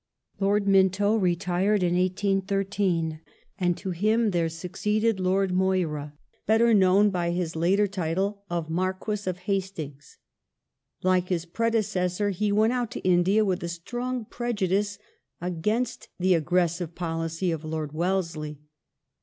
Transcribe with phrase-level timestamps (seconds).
[0.39, 3.19] Lord Minto retired in 1813,
[3.59, 5.51] and to him there succeeded Loi d Rule of
[5.85, 6.13] Moira,
[6.47, 10.17] better known by his later title of Marquess of Hastings.
[11.03, 14.97] \^^^^^^ Like his predecessor, he went out to India with a strong prejudice
[15.37, 18.59] 1814 1823 against the "aggressive" policy of Lord Wellesley.